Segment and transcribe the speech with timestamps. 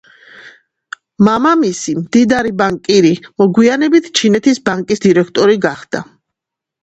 [1.27, 3.11] მამამისი, მდიდარი ბანკირი,
[3.43, 6.03] მოგვიანებით ჩინეთის ბანკის დირექტორი გახდა.